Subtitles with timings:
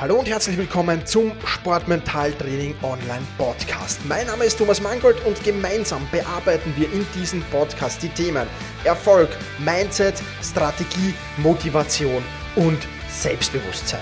[0.00, 3.98] Hallo und herzlich willkommen zum Sportmentaltraining Online Podcast.
[4.06, 8.46] Mein Name ist Thomas Mangold und gemeinsam bearbeiten wir in diesem Podcast die Themen
[8.84, 12.22] Erfolg, Mindset, Strategie, Motivation
[12.54, 12.78] und
[13.10, 13.98] Selbstbewusstsein.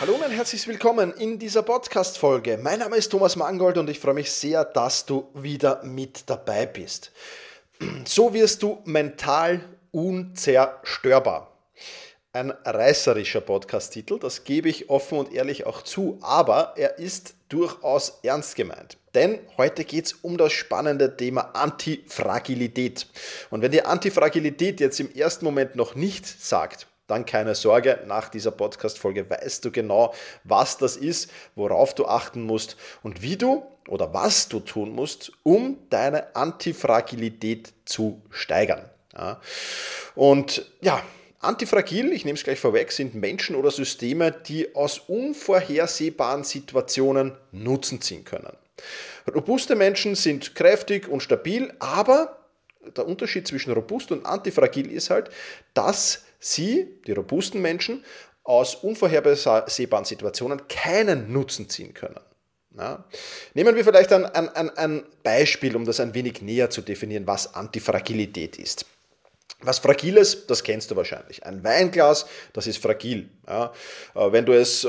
[0.00, 2.58] Hallo und herzlich willkommen in dieser Podcast-Folge.
[2.60, 6.66] Mein Name ist Thomas Mangold und ich freue mich sehr, dass du wieder mit dabei
[6.66, 7.12] bist.
[8.04, 9.60] So wirst du mental
[9.92, 11.49] unzerstörbar.
[12.32, 18.20] Ein reißerischer Podcast-Titel, das gebe ich offen und ehrlich auch zu, aber er ist durchaus
[18.22, 18.98] ernst gemeint.
[19.14, 23.08] Denn heute geht es um das spannende Thema Antifragilität.
[23.50, 28.28] Und wenn die Antifragilität jetzt im ersten Moment noch nicht sagt, dann keine Sorge, nach
[28.28, 33.64] dieser Podcast-Folge weißt du genau, was das ist, worauf du achten musst und wie du
[33.88, 38.88] oder was du tun musst, um deine Antifragilität zu steigern.
[39.12, 39.40] Ja.
[40.14, 41.02] Und ja,
[41.40, 48.02] Antifragil, ich nehme es gleich vorweg, sind Menschen oder Systeme, die aus unvorhersehbaren Situationen Nutzen
[48.02, 48.52] ziehen können.
[49.34, 52.38] Robuste Menschen sind kräftig und stabil, aber
[52.96, 55.30] der Unterschied zwischen robust und antifragil ist halt,
[55.72, 58.04] dass sie, die robusten Menschen,
[58.42, 62.20] aus unvorhersehbaren Situationen keinen Nutzen ziehen können.
[62.76, 63.04] Ja.
[63.54, 67.54] Nehmen wir vielleicht ein, ein, ein Beispiel, um das ein wenig näher zu definieren, was
[67.54, 68.86] Antifragilität ist.
[69.62, 71.44] Was Fragiles, das kennst du wahrscheinlich.
[71.44, 73.28] Ein Weinglas, das ist fragil.
[73.46, 73.72] Ja,
[74.14, 74.88] äh, wenn du es äh,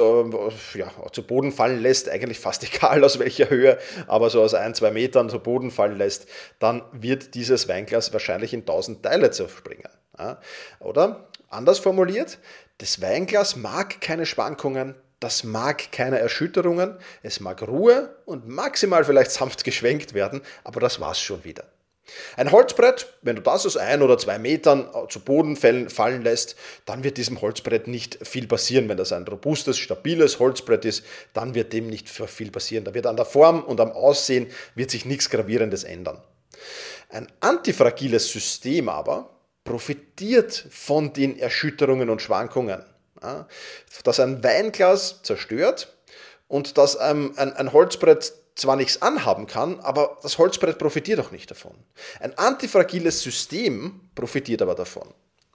[0.76, 4.74] ja, zu Boden fallen lässt, eigentlich fast egal aus welcher Höhe, aber so aus ein,
[4.74, 6.28] zwei Metern zu Boden fallen lässt,
[6.60, 9.90] dann wird dieses Weinglas wahrscheinlich in tausend Teile zerspringen.
[10.18, 10.40] Ja,
[10.80, 12.38] oder anders formuliert,
[12.78, 19.32] das Weinglas mag keine Schwankungen, das mag keine Erschütterungen, es mag Ruhe und maximal vielleicht
[19.32, 21.66] sanft geschwenkt werden, aber das war's schon wieder.
[22.38, 27.04] Ein Holzbrett, wenn du das aus ein oder zwei Metern zu Boden fallen lässt, dann
[27.04, 28.90] wird diesem Holzbrett nicht viel passieren.
[28.90, 32.86] Wenn das ein robustes, stabiles Holzbrett ist, dann wird dem nicht viel passieren.
[32.86, 36.22] Da wird an der Form und am Aussehen wird sich nichts Gravierendes ändern.
[37.10, 39.30] Ein antifragiles System aber
[39.64, 42.84] profitiert von den Erschütterungen und Schwankungen.
[44.04, 45.96] Dass ein Weinglas zerstört
[46.48, 51.50] und dass ein, ein Holzbrett zwar nichts anhaben kann, aber das Holzbrett profitiert auch nicht
[51.50, 51.74] davon.
[52.20, 55.08] Ein antifragiles System profitiert aber davon.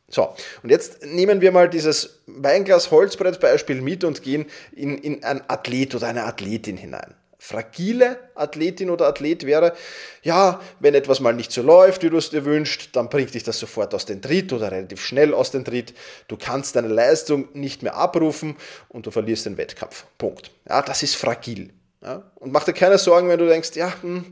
[0.08, 5.94] So, und jetzt nehmen wir mal dieses Weinglas-Holzbrett-Beispiel mit und gehen in, in ein Athlet
[5.96, 7.14] oder eine Athletin hinein.
[7.38, 9.74] Fragile Athletin oder Athlet wäre,
[10.22, 13.42] ja, wenn etwas mal nicht so läuft, wie du es dir wünschst, dann bringt dich
[13.42, 15.92] das sofort aus dem Tritt oder relativ schnell aus dem Tritt.
[16.28, 18.56] Du kannst deine Leistung nicht mehr abrufen
[18.88, 20.06] und du verlierst den Wettkampf.
[20.18, 20.50] Punkt.
[20.68, 21.72] Ja, das ist fragil.
[22.06, 22.22] Ja?
[22.36, 24.24] Und mach dir keine Sorgen, wenn du denkst, ja, hm,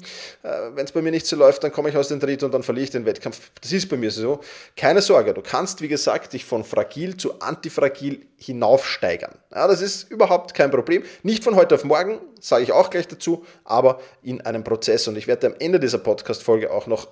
[0.45, 2.55] äh, wenn es bei mir nicht so läuft, dann komme ich aus dem Tritt und
[2.55, 3.51] dann verliere ich den Wettkampf.
[3.61, 4.41] Das ist bei mir so.
[4.77, 9.35] Keine Sorge, du kannst, wie gesagt, dich von fragil zu antifragil hinaufsteigern.
[9.53, 11.03] Ja, das ist überhaupt kein Problem.
[11.25, 15.09] Nicht von heute auf morgen, sage ich auch gleich dazu, aber in einem Prozess.
[15.09, 17.09] Und ich werde am Ende dieser Podcast-Folge auch noch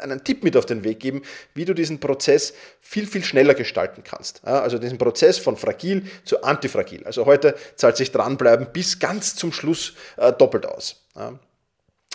[0.00, 1.22] einen Tipp mit auf den Weg geben,
[1.54, 4.44] wie du diesen Prozess viel, viel schneller gestalten kannst.
[4.44, 7.04] Also diesen Prozess von fragil zu antifragil.
[7.04, 11.04] Also heute zahlt sich dranbleiben bis ganz zum Schluss äh, doppelt aus.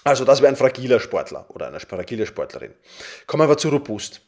[0.04, 2.74] Also das wäre ein fragiler Sportler oder eine fragile Sportlerin.
[3.28, 4.22] Komm aber zu robust.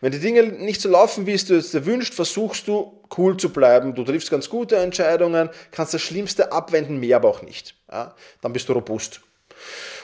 [0.00, 3.36] Wenn die Dinge nicht so laufen, wie es du es dir wünschst, versuchst du cool
[3.36, 3.94] zu bleiben.
[3.94, 7.74] Du triffst ganz gute Entscheidungen, kannst das Schlimmste abwenden, mehr aber auch nicht.
[7.88, 9.20] Dann bist du robust.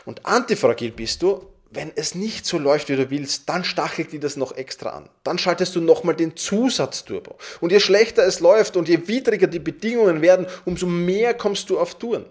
[0.05, 4.19] Und antifragil bist du, wenn es nicht so läuft, wie du willst, dann stachelt dir
[4.19, 5.09] das noch extra an.
[5.23, 7.37] Dann schaltest du nochmal den Zusatzturbo.
[7.61, 11.79] Und je schlechter es läuft und je widriger die Bedingungen werden, umso mehr kommst du
[11.79, 12.25] auf Touren.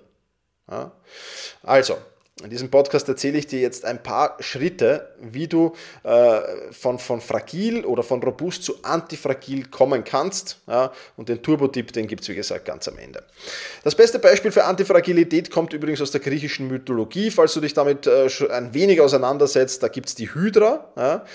[0.69, 0.91] Ja?
[1.63, 1.97] Also,
[2.43, 5.73] in diesem Podcast erzähle ich dir jetzt ein paar Schritte, wie du
[6.03, 6.39] äh,
[6.71, 10.57] von, von fragil oder von robust zu antifragil kommen kannst.
[10.65, 10.93] Ja?
[11.17, 13.23] Und den Turbo-Tipp, den gibt es wie gesagt ganz am Ende.
[13.83, 18.07] Das beste Beispiel für Antifragilität kommt übrigens aus der griechischen Mythologie, falls du dich damit
[18.07, 19.83] äh, ein wenig auseinandersetzt.
[19.83, 20.91] Da gibt es die Hydra.
[20.95, 21.25] Ja?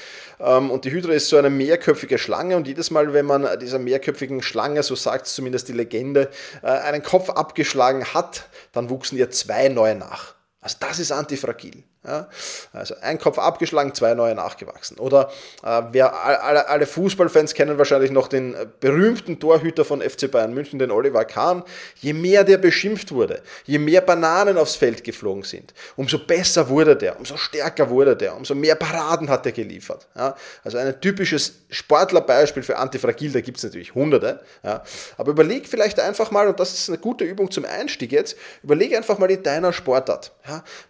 [0.41, 3.79] Ähm, und die Hydra ist so eine mehrköpfige Schlange und jedes Mal, wenn man dieser
[3.79, 6.31] mehrköpfigen Schlange, so sagt zumindest die Legende,
[6.62, 10.33] äh, einen Kopf abgeschlagen hat, dann wuchsen ihr zwei neue nach.
[10.64, 11.84] Also das ist antifragil.
[12.06, 12.29] Ja?
[12.73, 14.99] Also ein Kopf abgeschlagen, zwei neue nachgewachsen.
[14.99, 15.31] Oder
[15.62, 20.53] äh, wer, alle, alle, Fußballfans kennen wahrscheinlich noch den äh, berühmten Torhüter von FC Bayern
[20.53, 21.62] München, den Oliver Kahn.
[22.01, 26.95] Je mehr der beschimpft wurde, je mehr Bananen aufs Feld geflogen sind, umso besser wurde
[26.97, 30.06] der, umso stärker wurde der, umso mehr Paraden hat er geliefert.
[30.15, 30.37] Ja?
[30.62, 34.41] Also ein typisches Sportlerbeispiel für Antifragil, da gibt es natürlich hunderte.
[34.62, 34.83] Ja?
[35.17, 38.95] Aber überleg vielleicht einfach mal, und das ist eine gute Übung zum Einstieg jetzt, überleg
[38.95, 40.33] einfach mal in deiner Sportart.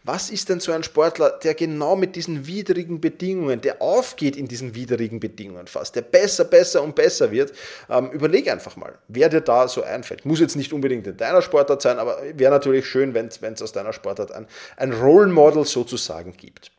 [0.03, 4.37] Was ist denn so ein Sport, Sportler, der genau mit diesen widrigen Bedingungen, der aufgeht
[4.37, 7.53] in diesen widrigen Bedingungen fast, der besser, besser und besser wird,
[7.91, 10.25] ähm, überleg einfach mal, wer dir da so einfällt.
[10.25, 13.73] Muss jetzt nicht unbedingt in deiner Sportart sein, aber wäre natürlich schön, wenn es aus
[13.73, 14.47] deiner Sportart ein,
[14.77, 16.71] ein Role Model sozusagen gibt.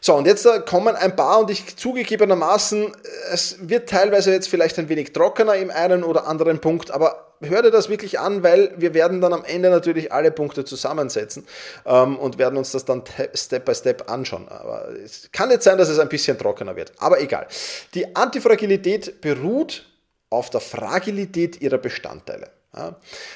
[0.00, 2.92] So, und jetzt äh, kommen ein paar und ich zugegebenermaßen,
[3.32, 7.62] es wird teilweise jetzt vielleicht ein wenig trockener im einen oder anderen Punkt, aber hör
[7.62, 11.46] dir das wirklich an, weil wir werden dann am Ende natürlich alle Punkte zusammensetzen
[11.84, 13.02] ähm, und werden uns das dann
[13.34, 14.48] Step by Step anschauen.
[14.48, 17.46] Aber es kann jetzt sein, dass es ein bisschen trockener wird, aber egal.
[17.94, 19.86] Die Antifragilität beruht
[20.30, 22.50] auf der Fragilität ihrer Bestandteile.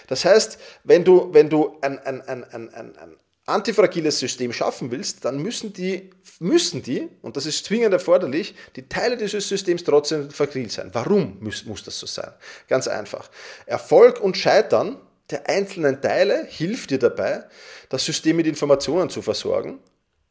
[0.06, 3.16] Das heißt, wenn du, wenn du ein, ein, ein, ein, ein, ein
[3.50, 8.88] antifragiles System schaffen willst, dann müssen die, müssen die, und das ist zwingend erforderlich, die
[8.88, 10.90] Teile dieses Systems trotzdem fragil sein.
[10.92, 12.32] Warum muss, muss das so sein?
[12.68, 13.30] Ganz einfach.
[13.66, 14.96] Erfolg und Scheitern
[15.30, 17.44] der einzelnen Teile hilft dir dabei,
[17.88, 19.78] das System mit Informationen zu versorgen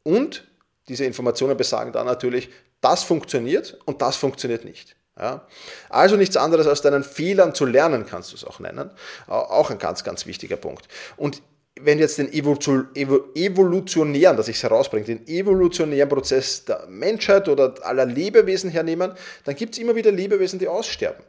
[0.02, 0.46] und
[0.88, 2.50] diese Informationen besagen dann natürlich,
[2.80, 4.96] das funktioniert und das funktioniert nicht.
[5.18, 5.46] Ja?
[5.88, 8.90] Also nichts anderes als deinen Fehlern zu lernen, kannst du es auch nennen.
[9.26, 10.88] Auch ein ganz, ganz wichtiger Punkt.
[11.16, 11.42] Und
[11.82, 17.74] wenn wir jetzt den evolutionären, dass ich es herausbringe, den evolutionären Prozess der Menschheit oder
[17.82, 19.12] aller Lebewesen hernehmen,
[19.44, 21.24] dann gibt es immer wieder Lebewesen, die aussterben.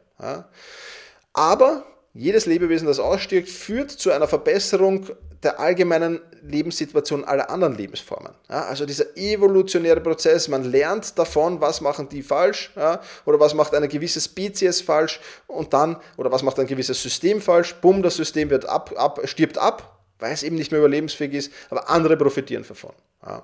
[1.34, 5.08] Aber jedes Lebewesen, das ausstirbt, führt zu einer Verbesserung
[5.44, 8.34] der allgemeinen Lebenssituation aller anderen Lebensformen.
[8.50, 13.56] Ja, also dieser evolutionäre Prozess, man lernt davon, was machen die falsch ja, oder was
[13.56, 18.04] macht eine gewisse Spezies falsch und dann, oder was macht ein gewisses System falsch, bumm,
[18.04, 21.90] das System wird ab, ab, stirbt ab weil es eben nicht mehr überlebensfähig ist, aber
[21.90, 22.94] andere profitieren davon.
[23.26, 23.44] Ja.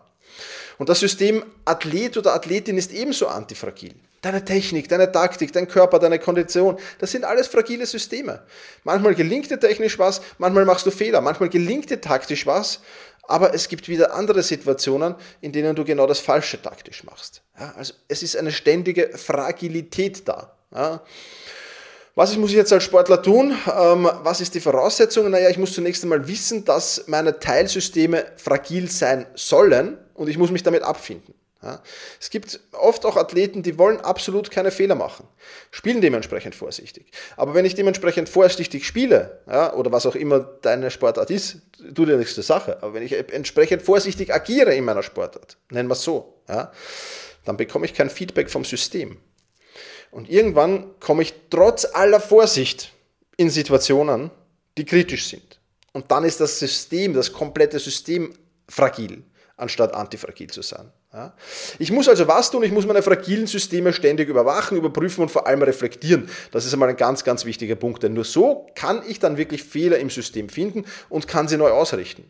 [0.77, 3.95] Und das System Athlet oder Athletin ist ebenso antifragil.
[4.21, 8.43] Deine Technik, deine Taktik, dein Körper, deine Kondition, das sind alles fragile Systeme.
[8.83, 12.79] Manchmal gelingt dir technisch was, manchmal machst du Fehler, manchmal gelingt dir taktisch was,
[13.23, 17.41] aber es gibt wieder andere Situationen, in denen du genau das Falsche taktisch machst.
[17.59, 20.55] Ja, also es ist eine ständige Fragilität da.
[20.73, 21.01] Ja.
[22.17, 23.55] Was muss ich jetzt als Sportler tun?
[23.71, 25.29] Ähm, was ist die Voraussetzung?
[25.29, 30.49] Naja, ich muss zunächst einmal wissen, dass meine Teilsysteme fragil sein sollen und ich muss
[30.49, 31.35] mich damit abfinden.
[32.19, 35.27] Es gibt oft auch Athleten, die wollen absolut keine Fehler machen,
[35.69, 37.11] spielen dementsprechend vorsichtig.
[37.35, 41.57] Aber wenn ich dementsprechend vorsichtig spiele, oder was auch immer deine Sportart ist,
[41.93, 42.77] tut ja nichts zur Sache.
[42.81, 47.85] Aber wenn ich entsprechend vorsichtig agiere in meiner Sportart, nennen wir es so, dann bekomme
[47.85, 49.19] ich kein Feedback vom System.
[50.11, 52.91] Und irgendwann komme ich trotz aller Vorsicht
[53.37, 54.31] in Situationen,
[54.77, 55.59] die kritisch sind.
[55.93, 58.33] Und dann ist das System, das komplette System
[58.69, 59.23] fragil,
[59.55, 60.91] anstatt antifragil zu sein.
[61.13, 61.33] Ja?
[61.79, 62.63] Ich muss also was tun?
[62.63, 66.29] Ich muss meine fragilen Systeme ständig überwachen, überprüfen und vor allem reflektieren.
[66.51, 69.63] Das ist einmal ein ganz, ganz wichtiger Punkt, denn nur so kann ich dann wirklich
[69.63, 72.29] Fehler im System finden und kann sie neu ausrichten.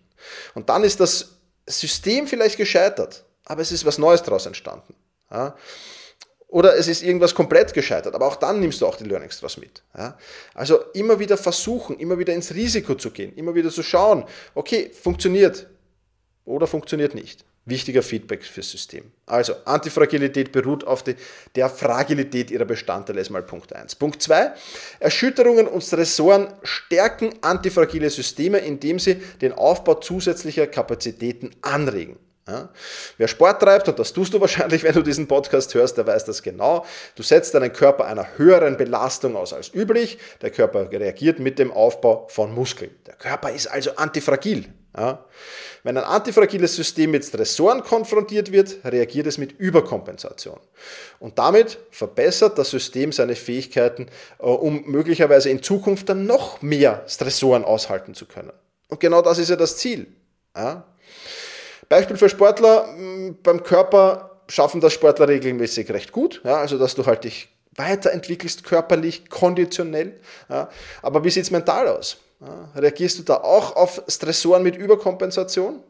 [0.53, 1.33] Und dann ist das
[1.67, 4.95] System vielleicht gescheitert, aber es ist was Neues daraus entstanden.
[5.29, 5.55] Ja?
[6.49, 9.57] Oder es ist irgendwas komplett gescheitert, aber auch dann nimmst du auch die Learnings daraus
[9.57, 9.83] mit.
[9.97, 10.17] Ja?
[10.53, 14.23] Also immer wieder versuchen, immer wieder ins Risiko zu gehen, immer wieder zu schauen,
[14.55, 15.67] okay, funktioniert
[16.45, 17.43] oder funktioniert nicht.
[17.65, 19.11] Wichtiger Feedback fürs System.
[19.25, 21.17] Also, Antifragilität beruht auf die,
[21.55, 23.95] der Fragilität ihrer Bestandteile, ist mal Punkt 1.
[23.95, 24.53] Punkt 2,
[25.01, 32.17] Erschütterungen und Stressoren stärken antifragile Systeme, indem sie den Aufbau zusätzlicher Kapazitäten anregen.
[32.47, 32.69] Ja?
[33.17, 36.25] Wer Sport treibt, und das tust du wahrscheinlich, wenn du diesen Podcast hörst, der weiß
[36.25, 36.85] das genau,
[37.15, 40.17] du setzt deinen Körper einer höheren Belastung aus als üblich.
[40.41, 42.91] Der Körper reagiert mit dem Aufbau von Muskeln.
[43.05, 44.65] Der Körper ist also antifragil.
[44.95, 45.25] Ja?
[45.83, 50.59] Wenn ein antifragiles System mit Stressoren konfrontiert wird, reagiert es mit Überkompensation.
[51.19, 54.07] Und damit verbessert das System seine Fähigkeiten,
[54.39, 58.51] äh, um möglicherweise in Zukunft dann noch mehr Stressoren aushalten zu können.
[58.89, 60.07] Und genau das ist ja das Ziel.
[60.55, 60.85] Ja?
[61.89, 62.87] Beispiel für Sportler,
[63.43, 68.63] beim Körper schaffen das Sportler regelmäßig recht gut, ja, also dass du halt dich weiterentwickelst
[68.63, 70.19] körperlich, konditionell.
[70.49, 70.69] Ja.
[71.01, 72.17] Aber wie sieht es mental aus?
[72.39, 75.81] Ja, reagierst du da auch auf Stressoren mit Überkompensation?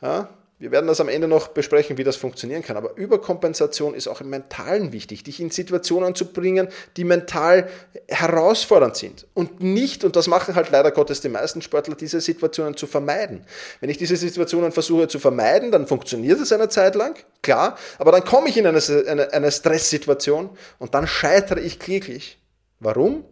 [0.00, 0.28] Ja,
[0.60, 2.76] wir werden das am Ende noch besprechen, wie das funktionieren kann.
[2.76, 7.66] Aber Überkompensation ist auch im Mentalen wichtig, dich in Situationen zu bringen, die mental
[8.08, 9.26] herausfordernd sind.
[9.32, 13.46] Und nicht, und das machen halt leider Gottes die meisten Sportler, diese Situationen zu vermeiden.
[13.80, 18.12] Wenn ich diese Situationen versuche zu vermeiden, dann funktioniert es eine Zeit lang, klar, aber
[18.12, 22.38] dann komme ich in eine, eine, eine Stresssituation und dann scheitere ich kläglich.
[22.80, 23.24] Warum?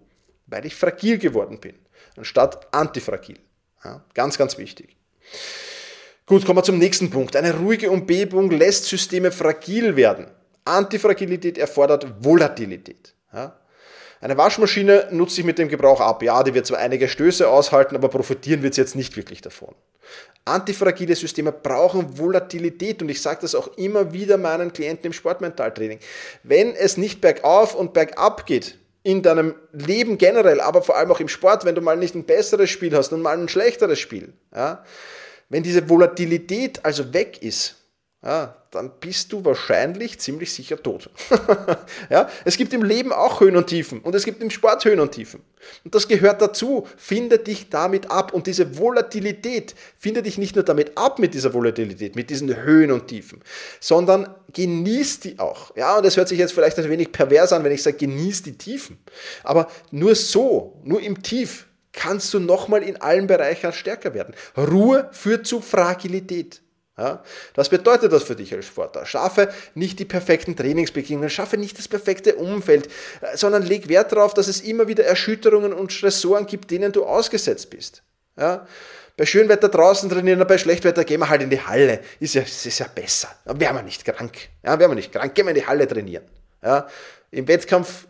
[0.47, 1.75] Weil ich fragil geworden bin,
[2.17, 3.39] anstatt antifragil.
[3.85, 4.97] Ja, ganz, ganz wichtig.
[6.29, 7.37] Gut, kommen wir zum nächsten Punkt.
[7.37, 10.27] Eine ruhige Umgebung lässt Systeme fragil werden.
[10.67, 13.15] Antifragilität erfordert Volatilität.
[13.33, 13.59] Ja?
[14.21, 16.23] Eine Waschmaschine nutzt sich mit dem Gebrauch ab.
[16.23, 19.75] Ja, die wird zwar einige Stöße aushalten, aber profitieren wird sie jetzt nicht wirklich davon.
[20.45, 25.99] Antifragile Systeme brauchen Volatilität und ich sage das auch immer wieder meinen Klienten im Sportmentaltraining.
[26.43, 31.21] Wenn es nicht bergauf und bergab geht, in deinem Leben generell, aber vor allem auch
[31.21, 34.35] im Sport, wenn du mal nicht ein besseres Spiel hast und mal ein schlechteres Spiel,
[34.55, 34.85] ja,
[35.49, 37.77] wenn diese Volatilität also weg ist,
[38.23, 41.09] ja, dann bist du wahrscheinlich ziemlich sicher tot.
[42.11, 44.99] ja, es gibt im Leben auch Höhen und Tiefen und es gibt im Sport Höhen
[44.99, 45.41] und Tiefen.
[45.85, 46.87] Und das gehört dazu.
[46.97, 48.33] Finde dich damit ab.
[48.33, 52.91] Und diese Volatilität, finde dich nicht nur damit ab mit dieser Volatilität, mit diesen Höhen
[52.91, 53.41] und Tiefen,
[53.79, 55.77] sondern genieß die auch.
[55.77, 58.43] Ja, und das hört sich jetzt vielleicht ein wenig pervers an, wenn ich sage, genieß
[58.43, 58.99] die Tiefen.
[59.45, 64.35] Aber nur so, nur im Tief, kannst du nochmal in allen Bereichen stärker werden.
[64.57, 66.61] Ruhe führt zu Fragilität.
[66.99, 67.23] Ja,
[67.55, 69.07] was bedeutet das für dich als Sportler?
[69.07, 72.89] Schaffe nicht die perfekten Trainingsbedingungen, schaffe nicht das perfekte Umfeld,
[73.21, 77.05] äh, sondern leg Wert darauf, dass es immer wieder Erschütterungen und Stressoren gibt, denen du
[77.05, 78.03] ausgesetzt bist.
[78.37, 78.67] Ja,
[79.17, 82.01] bei Schönwetter draußen trainieren, bei Schlechtwetter gehen wir halt in die Halle.
[82.19, 83.29] Ist ja, ist ja besser.
[83.45, 84.37] Dann wären wir nicht krank.
[84.65, 86.25] Ja, wären wir nicht krank, gehen wir in die Halle trainieren.
[86.65, 86.89] Ja,
[87.31, 88.08] Im Wettkampf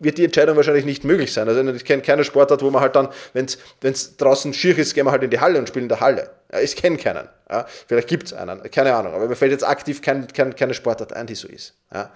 [0.00, 1.48] wird die Entscheidung wahrscheinlich nicht möglich sein.
[1.48, 5.06] Also ich kenne keine Sportart, wo man halt dann, wenn es draußen schier ist, gehen
[5.06, 6.30] wir halt in die Halle und spielen in der Halle.
[6.52, 7.28] Ja, ich kenne keinen.
[7.50, 9.14] Ja, vielleicht gibt es einen, keine Ahnung.
[9.14, 11.74] Aber mir fällt jetzt aktiv kein, kein, keine Sportart ein, die so ist.
[11.92, 12.12] Ja.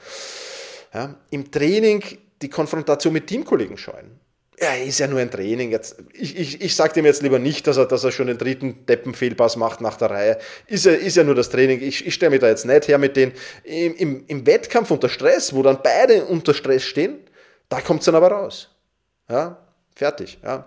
[1.31, 2.03] Im Training
[2.41, 4.21] die Konfrontation mit Teamkollegen scheuen.
[4.61, 5.71] Ja, ist ja nur ein Training.
[5.71, 8.39] Jetzt, ich ich, ich sage dem jetzt lieber nicht, dass er, dass er schon den
[8.39, 10.39] dritten Deppenfehlpass macht nach der Reihe.
[10.69, 11.81] Ist ja, ist ja nur das Training.
[11.81, 13.33] Ich, ich stelle mich da jetzt nicht her mit denen.
[13.65, 17.19] Im, im, Im Wettkampf unter Stress, wo dann beide unter Stress stehen,
[17.73, 18.69] da kommt es dann aber raus.
[19.31, 19.57] Ja,
[19.95, 20.39] fertig.
[20.43, 20.67] Ja.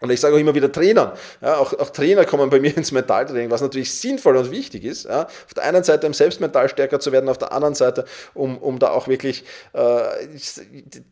[0.00, 1.12] Und ich sage auch immer wieder Trainern.
[1.42, 5.04] Ja, auch, auch, Trainer kommen bei mir ins Mentaltraining, was natürlich sinnvoll und wichtig ist.
[5.04, 5.24] Ja.
[5.24, 8.56] Auf der einen Seite, um selbst mental stärker zu werden, auf der anderen Seite, um,
[8.56, 9.44] um da auch wirklich
[9.74, 10.00] äh,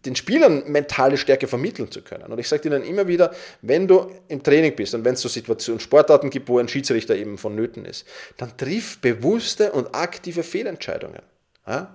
[0.07, 2.33] den Spielern mentale Stärke vermitteln zu können.
[2.33, 5.29] Und ich sage ihnen immer wieder, wenn du im Training bist und wenn es so
[5.29, 8.07] Situationen, Sportarten gibt, wo ein Schiedsrichter eben vonnöten ist,
[8.39, 11.21] dann triff bewusste und aktive Fehlentscheidungen.
[11.67, 11.95] Ja.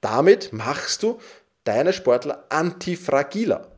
[0.00, 1.18] Damit machst du
[1.66, 3.68] deine Sportler antifragiler.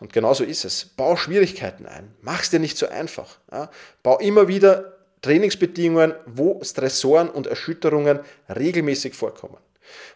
[0.00, 0.84] Und genauso ist es.
[0.84, 2.14] Bau Schwierigkeiten ein.
[2.20, 3.38] Mach es dir nicht so einfach.
[3.50, 3.70] Ja?
[4.02, 9.58] Bau immer wieder Trainingsbedingungen, wo Stressoren und Erschütterungen regelmäßig vorkommen.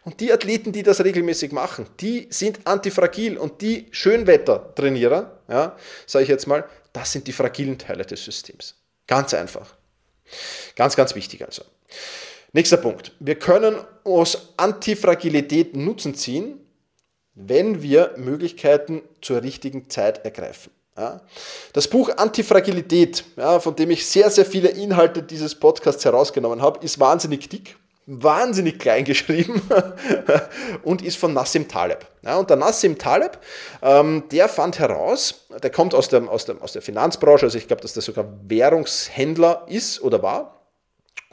[0.04, 5.76] Und die Athleten, die das regelmäßig machen, die sind antifragil und die Schönwetter-Trainierer, ja,
[6.06, 8.74] sage ich jetzt mal, das sind die fragilen Teile des Systems.
[9.06, 9.74] Ganz einfach.
[10.74, 11.62] Ganz, ganz wichtig also.
[12.52, 13.12] Nächster Punkt.
[13.20, 16.65] Wir können aus Antifragilität Nutzen ziehen,
[17.36, 20.72] wenn wir Möglichkeiten zur richtigen Zeit ergreifen.
[21.74, 23.22] Das Buch Antifragilität,
[23.60, 27.76] von dem ich sehr, sehr viele Inhalte dieses Podcasts herausgenommen habe, ist wahnsinnig dick,
[28.06, 29.60] wahnsinnig klein geschrieben
[30.82, 32.06] und ist von Nassim Taleb.
[32.22, 33.38] Und der Nassim Taleb,
[33.82, 37.66] ähm, der fand heraus, der kommt aus der, aus, der, aus der Finanzbranche, also ich
[37.66, 40.55] glaube, dass der sogar Währungshändler ist oder war,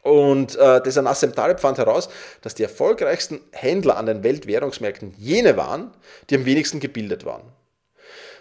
[0.04, 2.10] und äh, dieser Nassim Taleb fand heraus,
[2.42, 5.92] dass die erfolgreichsten Händler an den Weltwährungsmärkten jene waren,
[6.30, 7.44] die am wenigsten gebildet waren.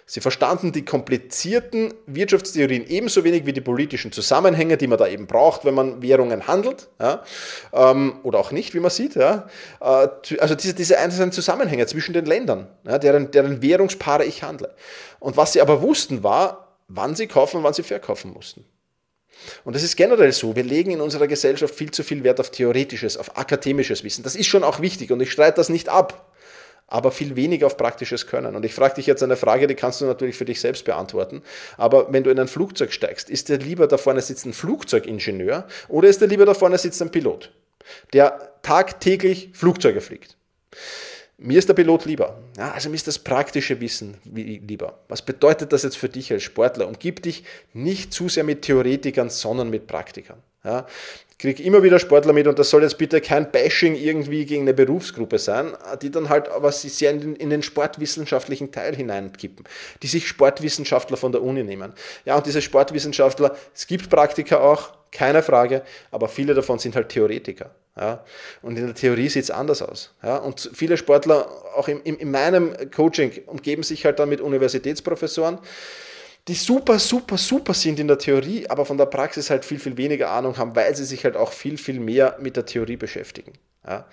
[0.04, 5.28] Sie verstanden die komplizierten Wirtschaftstheorien ebenso wenig wie die politischen Zusammenhänge, die man da eben
[5.28, 7.22] braucht, wenn man Währungen handelt, ja,
[7.72, 9.14] ähm, oder auch nicht, wie man sieht.
[9.14, 9.46] Ja.
[9.80, 10.08] Äh,
[10.40, 14.74] also diese, diese einzelnen Zusammenhänge zwischen den Ländern, ja, deren, deren Währungspaare ich handle.
[15.20, 18.64] Und was sie aber wussten, war, wann sie kaufen und wann sie verkaufen mussten.
[19.64, 20.54] Und das ist generell so.
[20.56, 24.22] Wir legen in unserer Gesellschaft viel zu viel Wert auf theoretisches, auf akademisches Wissen.
[24.22, 26.32] Das ist schon auch wichtig und ich streite das nicht ab,
[26.86, 28.54] aber viel weniger auf praktisches Können.
[28.54, 31.42] Und ich frage dich jetzt eine Frage, die kannst du natürlich für dich selbst beantworten.
[31.76, 35.66] Aber wenn du in ein Flugzeug steigst, ist dir lieber da vorne sitzt ein Flugzeugingenieur
[35.88, 37.50] oder ist dir lieber da vorne sitzt ein Pilot,
[38.12, 40.36] der tagtäglich Flugzeuge fliegt?
[41.42, 42.38] Mir ist der Pilot lieber.
[42.56, 45.00] Ja, also mir ist das praktische Wissen lieber.
[45.08, 46.86] Was bedeutet das jetzt für dich als Sportler?
[46.86, 50.38] Umgib dich nicht zu sehr mit Theoretikern, sondern mit Praktikern.
[50.64, 50.86] Ja,
[51.42, 54.74] kriege immer wieder Sportler mit und das soll jetzt bitte kein Bashing irgendwie gegen eine
[54.74, 59.66] Berufsgruppe sein, die dann halt aber sehr in den, in den sportwissenschaftlichen Teil hineinkippen,
[60.02, 61.94] die sich Sportwissenschaftler von der Uni nehmen.
[62.24, 67.10] Ja, und diese Sportwissenschaftler, es gibt Praktiker auch, keine Frage, aber viele davon sind halt
[67.10, 67.70] Theoretiker.
[67.96, 68.24] Ja?
[68.62, 70.14] Und in der Theorie sieht es anders aus.
[70.22, 70.38] Ja?
[70.38, 75.58] Und viele Sportler, auch in, in, in meinem Coaching, umgeben sich halt dann mit Universitätsprofessoren,
[76.48, 79.96] die super, super, super sind in der Theorie, aber von der Praxis halt viel, viel
[79.96, 83.52] weniger Ahnung haben, weil sie sich halt auch viel, viel mehr mit der Theorie beschäftigen.
[83.86, 84.06] Ja?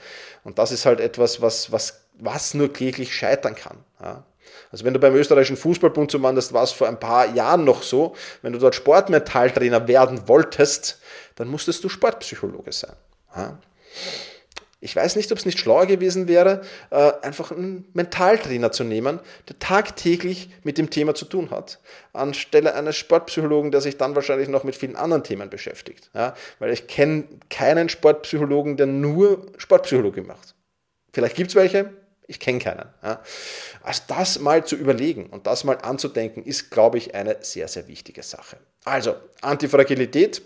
[0.44, 3.78] Und das ist halt etwas, was, was, was nur kläglich scheitern kann.
[4.00, 4.26] Ja?
[4.72, 8.16] Also wenn du beim österreichischen Fußballbund zumindest war es vor ein paar Jahren noch so,
[8.42, 11.00] wenn du dort Sportmetalltrainer werden wolltest,
[11.36, 12.96] dann musstest du Sportpsychologe sein.
[14.82, 19.20] Ich weiß nicht, ob es nicht schlauer gewesen wäre, äh, einfach einen Mentaltrainer zu nehmen,
[19.50, 21.80] der tagtäglich mit dem Thema zu tun hat,
[22.14, 26.10] anstelle eines Sportpsychologen, der sich dann wahrscheinlich noch mit vielen anderen Themen beschäftigt.
[26.14, 26.34] Ja?
[26.60, 30.56] Weil ich kenne keinen Sportpsychologen, der nur Sportpsychologie macht.
[31.12, 31.94] Vielleicht gibt es welche,
[32.30, 32.86] ich kenne keinen.
[33.04, 33.22] Ja?
[33.82, 37.88] Also das mal zu überlegen und das mal anzudenken, ist, glaube ich, eine sehr, sehr
[37.88, 38.58] wichtige Sache.
[38.86, 40.42] Also, Antifragilität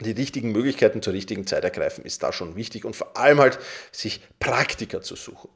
[0.00, 3.58] die richtigen Möglichkeiten zur richtigen Zeit ergreifen, ist da schon wichtig und vor allem halt
[3.92, 5.50] sich Praktiker zu suchen.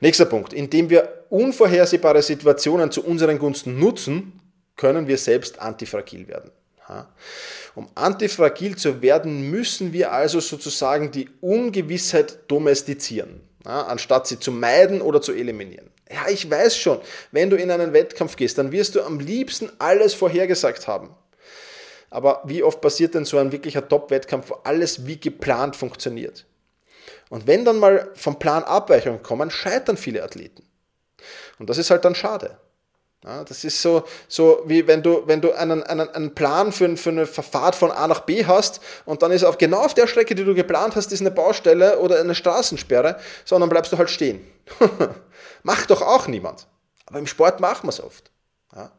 [0.00, 0.52] Nächster Punkt.
[0.52, 4.40] Indem wir unvorhersehbare Situationen zu unseren Gunsten nutzen,
[4.76, 6.50] können wir selbst antifragil werden.
[7.74, 13.40] Um antifragil zu werden, müssen wir also sozusagen die Ungewissheit domestizieren,
[13.70, 15.90] anstatt sie zu meiden oder zu eliminieren.
[16.10, 17.00] Ja, ich weiß schon,
[17.32, 21.14] wenn du in einen Wettkampf gehst, dann wirst du am liebsten alles vorhergesagt haben.
[22.10, 26.44] Aber wie oft passiert denn so ein wirklicher Top-Wettkampf, wo alles wie geplant funktioniert?
[27.30, 30.62] Und wenn dann mal vom Plan Abweichungen kommen, scheitern viele Athleten.
[31.58, 32.58] Und das ist halt dann schade.
[33.24, 36.94] Ja, das ist so, so wie wenn du, wenn du einen, einen, einen Plan für,
[36.98, 40.06] für eine Verfahrt von A nach B hast und dann ist auf genau auf der
[40.06, 44.10] Strecke, die du geplant hast, ist eine Baustelle oder eine Straßensperre, sondern bleibst du halt
[44.10, 44.46] stehen.
[45.62, 46.66] Macht doch auch niemand.
[47.06, 48.30] Aber im Sport machen wir es oft.
[48.74, 48.90] Ja.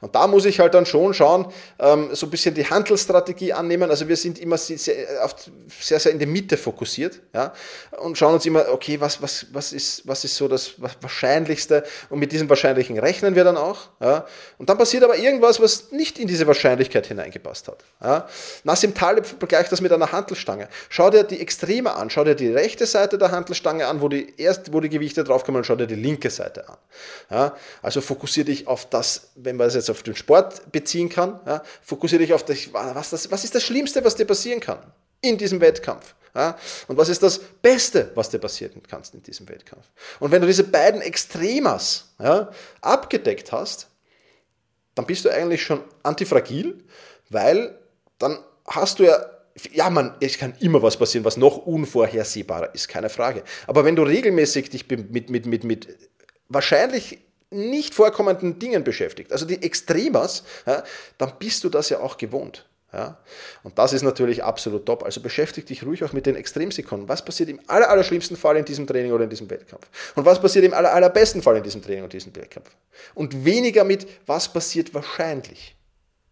[0.00, 3.90] Und da muss ich halt dann schon schauen, ähm, so ein bisschen die Handelsstrategie annehmen.
[3.90, 7.52] Also wir sind immer sehr, sehr, sehr in der Mitte fokussiert ja,
[7.98, 11.84] und schauen uns immer, okay, was, was, was, ist, was ist so das Wahrscheinlichste?
[12.08, 13.88] Und mit diesem Wahrscheinlichen rechnen wir dann auch.
[14.00, 14.24] Ja.
[14.56, 17.84] Und dann passiert aber irgendwas, was nicht in diese Wahrscheinlichkeit hineingepasst hat.
[18.02, 18.26] Ja.
[18.64, 20.68] Nassim Taleb vergleicht das mit einer Handelstange.
[20.88, 24.32] Schau dir die Extreme an, schau dir die rechte Seite der Handelstange an, wo die,
[24.38, 26.76] erst, wo die Gewichte draufkommen, und schau dir die linke Seite an.
[27.30, 27.56] Ja.
[27.82, 31.62] Also fokussiere dich auf das, wenn man es jetzt auf den Sport beziehen kann, ja,
[31.82, 34.80] fokussiere dich auf das was, das, was ist das Schlimmste, was dir passieren kann
[35.20, 36.14] in diesem Wettkampf.
[36.34, 39.90] Ja, und was ist das Beste, was dir passieren kann in diesem Wettkampf?
[40.20, 42.50] Und wenn du diese beiden Extremas ja,
[42.80, 43.88] abgedeckt hast,
[44.94, 46.84] dann bist du eigentlich schon antifragil,
[47.30, 47.76] weil
[48.18, 49.18] dann hast du ja,
[49.72, 53.42] ja, man, es kann immer was passieren, was noch unvorhersehbarer ist, keine Frage.
[53.66, 55.98] Aber wenn du regelmäßig dich mit, mit, mit, mit
[56.48, 57.18] wahrscheinlich
[57.50, 60.84] nicht vorkommenden Dingen beschäftigt, also die Extremas, ja,
[61.18, 62.66] dann bist du das ja auch gewohnt.
[62.92, 63.18] Ja?
[63.62, 65.04] Und das ist natürlich absolut top.
[65.04, 67.08] Also beschäftige dich ruhig auch mit den Extremsekunden.
[67.08, 69.88] Was passiert im aller, aller schlimmsten Fall in diesem Training oder in diesem Wettkampf?
[70.16, 72.70] Und was passiert im aller, allerbesten Fall in diesem Training und diesem Wettkampf?
[73.14, 75.76] Und weniger mit, was passiert wahrscheinlich.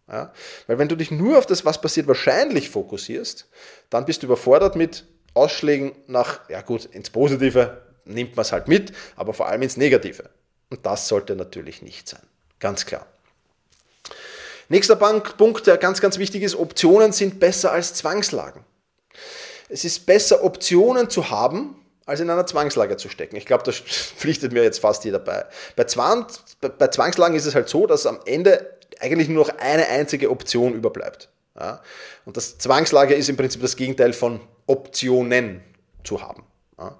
[0.07, 0.33] Ja?
[0.67, 3.47] Weil wenn du dich nur auf das, was passiert wahrscheinlich fokussierst,
[3.89, 8.67] dann bist du überfordert mit Ausschlägen nach, ja gut, ins Positive nimmt man es halt
[8.67, 10.29] mit, aber vor allem ins Negative.
[10.69, 12.21] Und das sollte natürlich nicht sein.
[12.59, 13.05] Ganz klar.
[14.67, 18.63] Nächster Punkt, der ganz, ganz wichtig ist, Optionen sind besser als Zwangslagen.
[19.67, 23.35] Es ist besser, Optionen zu haben, als in einer Zwangslage zu stecken.
[23.35, 25.45] Ich glaube, da pflichtet mir jetzt fast jeder bei.
[25.75, 26.27] Bei, Zwang,
[26.59, 30.73] bei Zwangslagen ist es halt so, dass am Ende eigentlich nur noch eine einzige Option
[30.73, 31.29] überbleibt.
[31.55, 31.81] Ja?
[32.25, 35.61] Und das Zwangslager ist im Prinzip das Gegenteil von Optionen
[36.03, 36.43] zu haben.
[36.77, 36.99] Ja?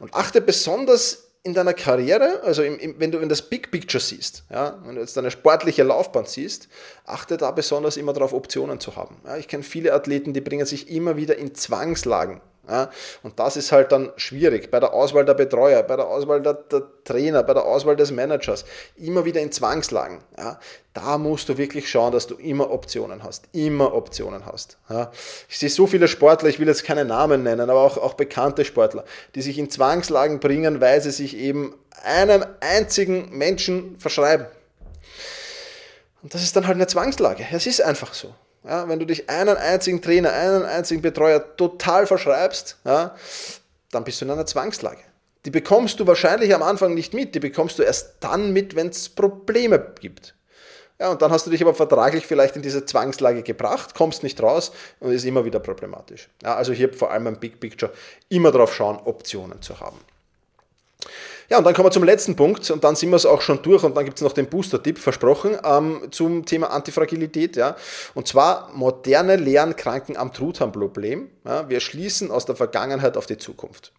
[0.00, 4.02] Und achte besonders in deiner Karriere, also im, im, wenn du in das Big Picture
[4.02, 6.68] siehst, ja, wenn du jetzt deine sportliche Laufbahn siehst,
[7.06, 9.16] achte da besonders immer darauf, Optionen zu haben.
[9.24, 12.42] Ja, ich kenne viele Athleten, die bringen sich immer wieder in Zwangslagen.
[13.22, 16.54] Und das ist halt dann schwierig bei der Auswahl der Betreuer, bei der Auswahl der,
[16.54, 18.64] der Trainer, bei der Auswahl des Managers,
[18.96, 20.18] immer wieder in Zwangslagen.
[20.92, 24.78] Da musst du wirklich schauen, dass du immer Optionen hast, immer Optionen hast.
[25.48, 28.64] Ich sehe so viele Sportler, ich will jetzt keine Namen nennen, aber auch, auch bekannte
[28.64, 29.04] Sportler,
[29.34, 34.46] die sich in Zwangslagen bringen, weil sie sich eben einem einzigen Menschen verschreiben.
[36.22, 37.46] Und das ist dann halt eine Zwangslage.
[37.50, 38.34] Es ist einfach so.
[38.64, 43.14] Ja, wenn du dich einen einzigen Trainer, einen einzigen Betreuer total verschreibst, ja,
[43.90, 45.00] dann bist du in einer Zwangslage.
[45.46, 48.88] Die bekommst du wahrscheinlich am Anfang nicht mit, die bekommst du erst dann mit, wenn
[48.88, 50.34] es Probleme gibt.
[50.98, 54.42] Ja, und dann hast du dich aber vertraglich vielleicht in diese Zwangslage gebracht, kommst nicht
[54.42, 54.70] raus
[55.00, 56.28] und ist immer wieder problematisch.
[56.42, 57.90] Ja, also hier vor allem im Big Picture
[58.28, 59.98] immer darauf schauen, Optionen zu haben.
[61.50, 63.60] Ja, und dann kommen wir zum letzten Punkt und dann sind wir es auch schon
[63.60, 67.56] durch und dann gibt es noch den Booster-Tipp, versprochen, ähm, zum Thema Antifragilität.
[67.56, 67.74] Ja.
[68.14, 71.28] Und zwar moderne Lehren kranken am Truthahn-Problem.
[71.44, 71.68] Ja.
[71.68, 73.92] Wir schließen aus der Vergangenheit auf die Zukunft.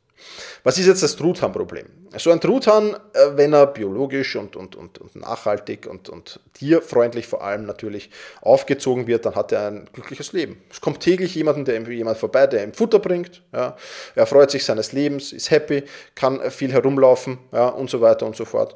[0.63, 1.88] Was ist jetzt das Truthahn-Problem?
[2.17, 7.27] So ein Truthahn, äh, wenn er biologisch und, und, und, und nachhaltig und, und tierfreundlich
[7.27, 8.10] vor allem natürlich
[8.41, 10.62] aufgezogen wird, dann hat er ein glückliches Leben.
[10.69, 13.41] Es kommt täglich jemanden, der jemand vorbei, der ihm Futter bringt.
[13.53, 13.75] Ja.
[14.15, 15.84] Er freut sich seines Lebens, ist happy,
[16.15, 18.75] kann viel herumlaufen ja, und so weiter und so fort.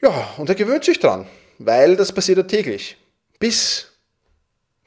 [0.00, 1.26] Ja, und er gewöhnt sich dran,
[1.58, 2.96] weil das passiert ja täglich.
[3.38, 3.88] Bis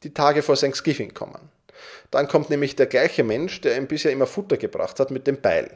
[0.03, 1.51] die Tage vor Thanksgiving kommen
[2.11, 5.41] Dann kommt nämlich der gleiche Mensch, der ihm bisher immer Futter gebracht hat, mit dem
[5.41, 5.71] Beil.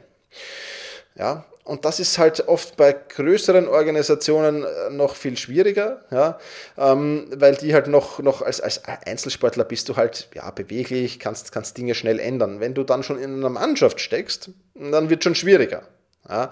[1.14, 6.38] Ja, und das ist halt oft bei größeren Organisationen äh, noch viel schwieriger, ja,
[6.78, 11.50] ähm, weil die halt noch, noch als, als Einzelsportler bist du halt ja, beweglich, kannst,
[11.50, 12.60] kannst Dinge schnell ändern.
[12.60, 15.82] Wenn du dann schon in einer Mannschaft steckst, dann wird es schon schwieriger
[16.28, 16.50] ja,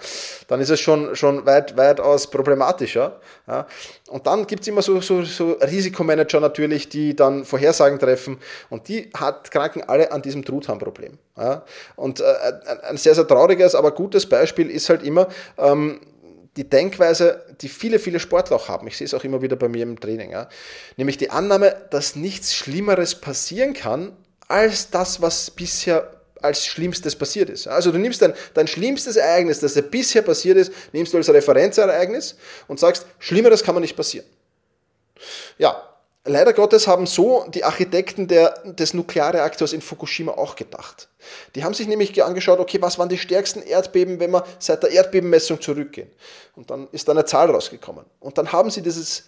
[0.49, 3.21] dann ist es schon, schon weit, weitaus problematischer.
[3.47, 3.67] Ja.
[4.09, 8.39] Und dann gibt es immer so, so, so Risikomanager natürlich, die dann Vorhersagen treffen
[8.71, 11.19] und die hat, kranken alle an diesem Truthahnproblem.
[11.37, 11.65] Ja.
[11.97, 12.25] Und äh,
[12.89, 16.01] ein sehr, sehr trauriges, aber gutes Beispiel ist halt immer, ähm,
[16.57, 19.69] die Denkweise, die viele, viele Sportler auch haben, ich sehe es auch immer wieder bei
[19.69, 20.49] mir im Training, ja,
[20.97, 24.13] nämlich die Annahme, dass nichts Schlimmeres passieren kann,
[24.47, 26.09] als das, was bisher
[26.45, 27.67] als Schlimmstes passiert ist.
[27.67, 31.29] Also du nimmst dein, dein schlimmstes Ereignis, das dir bisher passiert ist, nimmst du als
[31.29, 32.37] Referenzereignis
[32.69, 34.27] und sagst, Schlimmeres kann man nicht passieren.
[35.59, 35.83] Ja,
[36.25, 41.09] leider Gottes haben so die Architekten der, des Nuklearreaktors in Fukushima auch gedacht.
[41.55, 44.91] Die haben sich nämlich angeschaut, okay, was waren die stärksten Erdbeben, wenn wir seit der
[44.91, 46.11] Erdbebenmessung zurückgehen.
[46.55, 48.05] Und dann ist da eine Zahl rausgekommen.
[48.21, 49.25] Und dann haben sie dieses,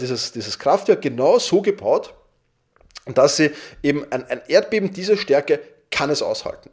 [0.00, 2.14] dieses, dieses Kraftwerk genau so gebaut,
[3.14, 3.50] dass sie
[3.82, 5.60] eben ein, ein Erdbeben dieser Stärke
[5.96, 6.70] kann es aushalten.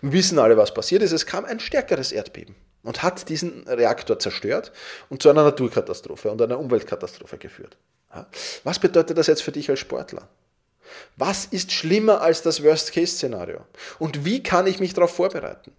[0.00, 1.12] Wir wissen alle, was passiert ist.
[1.12, 4.72] Es kam ein stärkeres Erdbeben und hat diesen Reaktor zerstört
[5.08, 7.76] und zu einer Naturkatastrophe und einer Umweltkatastrophe geführt.
[8.64, 10.28] Was bedeutet das jetzt für dich als Sportler?
[11.16, 13.64] Was ist schlimmer als das Worst-Case-Szenario?
[14.00, 15.72] Und wie kann ich mich darauf vorbereiten?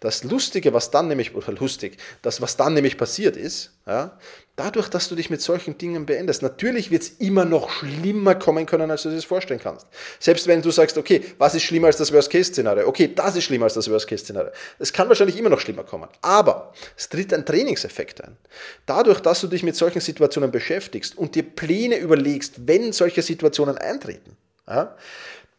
[0.00, 4.18] Das Lustige, was dann nämlich, oder lustig, das, was dann nämlich passiert ist, ja,
[4.56, 8.66] dadurch, dass du dich mit solchen Dingen beendest, natürlich wird es immer noch schlimmer kommen
[8.66, 9.86] können, als du dir das vorstellen kannst.
[10.18, 12.86] Selbst wenn du sagst, okay, was ist schlimmer als das Worst-Case-Szenario?
[12.86, 14.50] Okay, das ist schlimmer als das Worst-Case-Szenario.
[14.78, 16.08] Es kann wahrscheinlich immer noch schlimmer kommen.
[16.20, 18.36] Aber es tritt ein Trainingseffekt ein.
[18.86, 23.78] Dadurch, dass du dich mit solchen Situationen beschäftigst und dir Pläne überlegst, wenn solche Situationen
[23.78, 24.36] eintreten,
[24.68, 24.94] ja,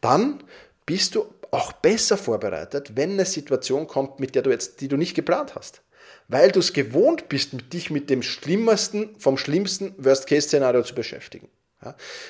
[0.00, 0.42] dann
[0.86, 4.96] bist du auch besser vorbereitet, wenn eine Situation kommt, mit der du jetzt, die du
[4.96, 5.82] nicht geplant hast.
[6.26, 11.48] Weil du es gewohnt bist, dich mit dem Schlimmsten, vom schlimmsten Worst-Case-Szenario zu beschäftigen.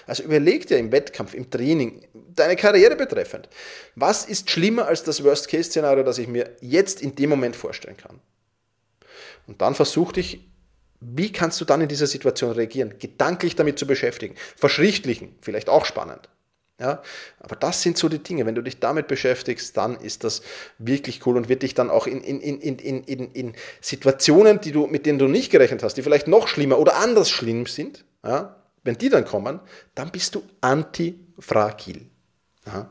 [0.06, 3.48] Also überleg dir im Wettkampf, im Training, deine Karriere betreffend,
[3.94, 8.20] was ist schlimmer als das Worst-Case-Szenario, das ich mir jetzt in dem Moment vorstellen kann?
[9.46, 10.48] Und dann versuch dich,
[11.00, 12.98] wie kannst du dann in dieser Situation reagieren?
[12.98, 14.36] Gedanklich damit zu beschäftigen.
[14.56, 16.28] Verschriftlichen, vielleicht auch spannend.
[16.80, 17.02] Ja,
[17.38, 18.44] aber das sind so die Dinge.
[18.44, 20.42] Wenn du dich damit beschäftigst, dann ist das
[20.78, 24.72] wirklich cool und wird dich dann auch in, in, in, in, in, in Situationen, die
[24.72, 28.04] du, mit denen du nicht gerechnet hast, die vielleicht noch schlimmer oder anders schlimm sind,
[28.24, 29.60] ja, wenn die dann kommen,
[29.94, 32.06] dann bist du antifragil.
[32.66, 32.90] Ja.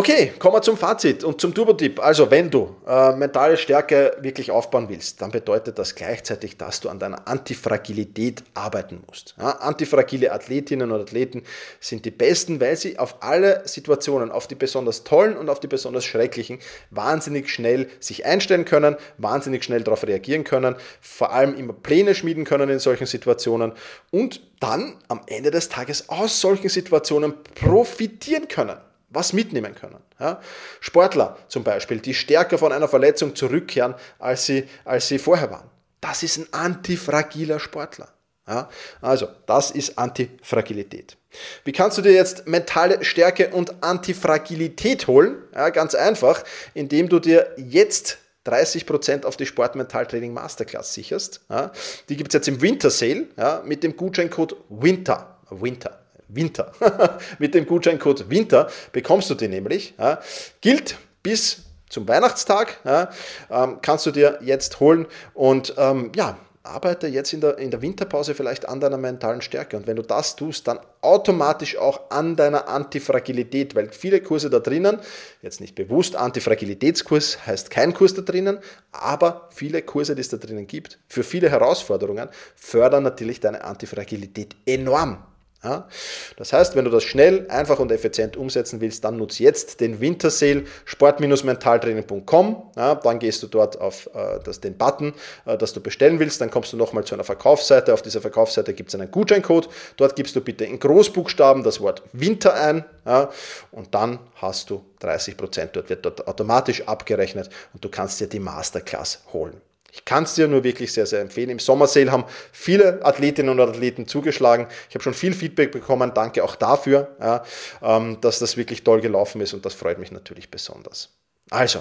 [0.00, 2.00] Okay, kommen wir zum Fazit und zum Turbo-Tipp.
[2.00, 6.88] Also, wenn du äh, mentale Stärke wirklich aufbauen willst, dann bedeutet das gleichzeitig, dass du
[6.88, 9.34] an deiner Antifragilität arbeiten musst.
[9.38, 11.42] Ja, antifragile Athletinnen und Athleten
[11.80, 15.66] sind die besten, weil sie auf alle Situationen, auf die besonders tollen und auf die
[15.66, 21.74] besonders schrecklichen, wahnsinnig schnell sich einstellen können, wahnsinnig schnell darauf reagieren können, vor allem immer
[21.74, 23.72] Pläne schmieden können in solchen Situationen
[24.10, 28.78] und dann am Ende des Tages aus solchen Situationen profitieren können
[29.10, 29.98] was mitnehmen können.
[30.18, 30.40] Ja?
[30.80, 35.68] Sportler zum Beispiel, die stärker von einer Verletzung zurückkehren, als sie, als sie vorher waren.
[36.00, 38.08] Das ist ein antifragiler Sportler.
[38.48, 38.70] Ja?
[39.00, 41.16] Also, das ist Antifragilität.
[41.64, 45.36] Wie kannst du dir jetzt mentale Stärke und Antifragilität holen?
[45.54, 46.42] Ja, ganz einfach,
[46.74, 51.42] indem du dir jetzt 30% auf die Sportmentaltraining Masterclass sicherst.
[51.48, 51.72] Ja,
[52.08, 55.36] die gibt es jetzt im Winter Sale ja, mit dem Gutscheincode WINTER.
[55.50, 55.99] Winter.
[56.34, 56.72] Winter.
[57.38, 59.94] Mit dem Gutscheincode Winter bekommst du den nämlich.
[59.98, 60.20] Ja,
[60.60, 62.78] gilt bis zum Weihnachtstag.
[62.84, 63.10] Ja,
[63.50, 67.80] ähm, kannst du dir jetzt holen und ähm, ja, arbeite jetzt in der, in der
[67.80, 69.76] Winterpause vielleicht an deiner mentalen Stärke.
[69.76, 74.58] Und wenn du das tust, dann automatisch auch an deiner Antifragilität, weil viele Kurse da
[74.58, 74.98] drinnen,
[75.40, 78.58] jetzt nicht bewusst, Antifragilitätskurs heißt kein Kurs da drinnen,
[78.92, 84.54] aber viele Kurse, die es da drinnen gibt, für viele Herausforderungen, fördern natürlich deine Antifragilität
[84.66, 85.24] enorm.
[85.62, 85.88] Ja?
[86.36, 90.00] Das heißt, wenn du das schnell, einfach und effizient umsetzen willst, dann nutze jetzt den
[90.00, 92.70] Wintersale sport-mentaltraining.com.
[92.76, 95.12] Ja, dann gehst du dort auf äh, das, den Button,
[95.44, 96.40] äh, das du bestellen willst.
[96.40, 97.92] Dann kommst du nochmal zu einer Verkaufsseite.
[97.92, 99.68] Auf dieser Verkaufsseite gibt es einen Gutscheincode.
[99.96, 102.84] Dort gibst du bitte in Großbuchstaben das Wort Winter ein.
[103.04, 103.30] Ja,
[103.70, 105.70] und dann hast du 30%.
[105.72, 109.60] Dort wird dort automatisch abgerechnet und du kannst dir die Masterclass holen.
[109.92, 111.50] Ich kann es dir nur wirklich sehr, sehr empfehlen.
[111.50, 114.68] Im Sommersale haben viele Athletinnen und Athleten zugeschlagen.
[114.88, 116.12] Ich habe schon viel Feedback bekommen.
[116.14, 117.44] Danke auch dafür, ja,
[117.82, 121.10] ähm, dass das wirklich toll gelaufen ist und das freut mich natürlich besonders.
[121.50, 121.80] Also,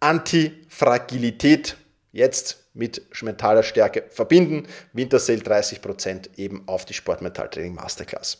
[0.00, 1.76] Antifragilität
[2.12, 4.66] jetzt mit mentaler Stärke verbinden.
[4.92, 8.38] Wintersale 30% eben auf die Sportmentaltraining Masterclass.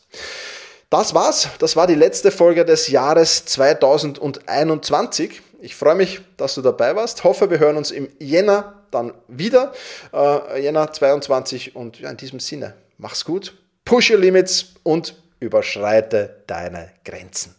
[0.89, 1.49] Das war's.
[1.59, 5.41] Das war die letzte Folge des Jahres 2021.
[5.59, 7.23] Ich freue mich, dass du dabei warst.
[7.23, 9.73] Hoffe, wir hören uns im Jänner dann wieder.
[10.13, 16.43] Äh, Jänner 22 und ja, in diesem Sinne, mach's gut, push your limits und überschreite
[16.47, 17.55] deine Grenzen.